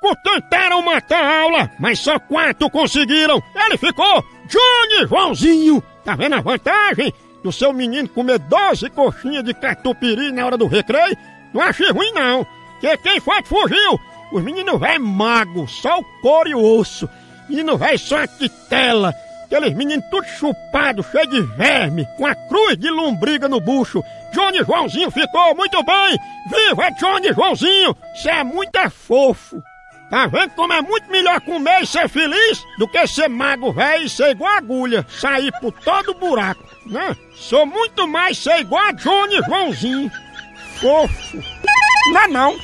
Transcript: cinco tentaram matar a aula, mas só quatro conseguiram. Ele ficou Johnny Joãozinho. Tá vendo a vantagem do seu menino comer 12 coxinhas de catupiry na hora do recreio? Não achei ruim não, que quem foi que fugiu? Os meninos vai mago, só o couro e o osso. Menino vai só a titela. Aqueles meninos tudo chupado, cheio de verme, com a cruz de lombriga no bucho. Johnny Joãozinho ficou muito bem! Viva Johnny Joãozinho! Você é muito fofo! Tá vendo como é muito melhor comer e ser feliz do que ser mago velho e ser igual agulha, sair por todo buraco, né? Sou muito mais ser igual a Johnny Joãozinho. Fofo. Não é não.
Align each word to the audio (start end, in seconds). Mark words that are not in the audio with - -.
cinco 0.00 0.16
tentaram 0.22 0.82
matar 0.82 1.22
a 1.22 1.42
aula, 1.42 1.70
mas 1.78 1.98
só 1.98 2.18
quatro 2.18 2.70
conseguiram. 2.70 3.42
Ele 3.54 3.76
ficou 3.76 4.24
Johnny 4.46 5.06
Joãozinho. 5.06 5.82
Tá 6.04 6.16
vendo 6.16 6.34
a 6.34 6.40
vantagem 6.40 7.12
do 7.42 7.52
seu 7.52 7.72
menino 7.72 8.08
comer 8.08 8.38
12 8.38 8.88
coxinhas 8.90 9.44
de 9.44 9.54
catupiry 9.54 10.32
na 10.32 10.46
hora 10.46 10.56
do 10.56 10.66
recreio? 10.66 11.16
Não 11.52 11.60
achei 11.60 11.90
ruim 11.90 12.12
não, 12.12 12.46
que 12.80 12.96
quem 12.98 13.20
foi 13.20 13.42
que 13.42 13.48
fugiu? 13.48 14.00
Os 14.32 14.42
meninos 14.42 14.78
vai 14.78 14.98
mago, 14.98 15.66
só 15.68 15.98
o 15.98 16.04
couro 16.22 16.48
e 16.48 16.54
o 16.54 16.78
osso. 16.78 17.08
Menino 17.48 17.76
vai 17.76 17.98
só 17.98 18.22
a 18.22 18.26
titela. 18.28 19.12
Aqueles 19.44 19.74
meninos 19.74 20.04
tudo 20.10 20.24
chupado, 20.26 21.02
cheio 21.02 21.26
de 21.26 21.40
verme, 21.40 22.06
com 22.16 22.24
a 22.24 22.34
cruz 22.36 22.78
de 22.78 22.88
lombriga 22.88 23.48
no 23.48 23.60
bucho. 23.60 24.04
Johnny 24.32 24.58
Joãozinho 24.58 25.10
ficou 25.10 25.56
muito 25.56 25.82
bem! 25.82 26.16
Viva 26.48 26.88
Johnny 26.92 27.32
Joãozinho! 27.32 27.96
Você 28.14 28.30
é 28.30 28.44
muito 28.44 28.78
fofo! 28.90 29.60
Tá 30.10 30.26
vendo 30.26 30.50
como 30.50 30.72
é 30.72 30.82
muito 30.82 31.08
melhor 31.08 31.40
comer 31.40 31.82
e 31.82 31.86
ser 31.86 32.08
feliz 32.08 32.66
do 32.76 32.88
que 32.88 33.06
ser 33.06 33.28
mago 33.28 33.72
velho 33.72 34.04
e 34.04 34.10
ser 34.10 34.32
igual 34.32 34.56
agulha, 34.56 35.06
sair 35.08 35.52
por 35.60 35.70
todo 35.70 36.14
buraco, 36.14 36.64
né? 36.84 37.16
Sou 37.32 37.64
muito 37.64 38.08
mais 38.08 38.36
ser 38.36 38.58
igual 38.58 38.88
a 38.88 38.92
Johnny 38.92 39.36
Joãozinho. 39.46 40.10
Fofo. 40.80 41.38
Não 42.12 42.20
é 42.22 42.26
não. 42.28 42.58